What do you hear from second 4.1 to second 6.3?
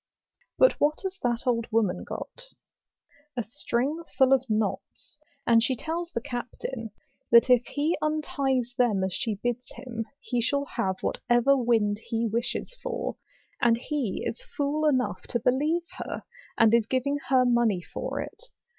full of knots; and she tells the